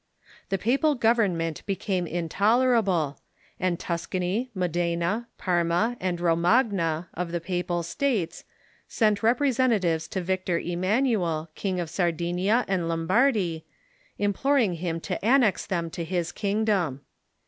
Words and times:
The 0.49 0.57
papal 0.57 0.95
govern 0.95 1.37
ment 1.37 1.63
became 1.67 2.07
intolerable, 2.07 3.19
and 3.59 3.79
Tuscan}, 3.79 4.49
Modena, 4.55 5.27
Parma, 5.37 5.95
and 5.99 6.19
Romagna, 6.19 7.07
of 7.13 7.31
the 7.31 7.39
Papal 7.39 7.83
States, 7.83 8.43
sent 8.87 9.21
representatives 9.21 10.07
to 10.07 10.19
Victor 10.21 10.57
Emmanuel, 10.57 11.51
King 11.53 11.79
of 11.79 11.87
Sardinia 11.87 12.65
and 12.67 12.89
Lombardy, 12.89 13.63
imploring 14.17 14.73
him 14.73 14.99
to 15.01 15.23
annex 15.23 15.67
them 15.67 15.91
to 15.91 16.03
his 16.03 16.31
kingdom. 16.31 17.01